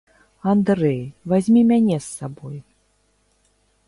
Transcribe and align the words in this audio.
Андрэй, 0.51 0.97
вазьмі 1.33 1.61
мяне 1.71 1.97
з 2.05 2.05
сабой. 2.17 2.57